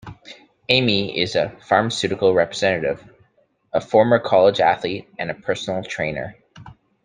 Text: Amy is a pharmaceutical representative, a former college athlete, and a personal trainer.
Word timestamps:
Amy 0.69 1.15
is 1.21 1.35
a 1.35 1.55
pharmaceutical 1.67 2.33
representative, 2.33 3.03
a 3.71 3.79
former 3.79 4.17
college 4.17 4.59
athlete, 4.59 5.07
and 5.19 5.29
a 5.29 5.35
personal 5.35 5.83
trainer. 5.83 6.35